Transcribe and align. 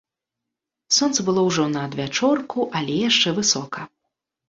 Сонца 0.97 1.27
было 1.27 1.45
ўжо 1.49 1.67
на 1.75 1.85
адвячорку, 1.91 2.59
але 2.83 2.99
яшчэ 3.09 3.39
высока. 3.41 3.91